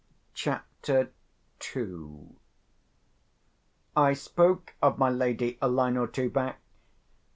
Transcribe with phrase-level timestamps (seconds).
[0.33, 1.11] CHAPTER
[1.75, 2.29] II
[3.95, 6.59] I spoke of my lady a line or two back.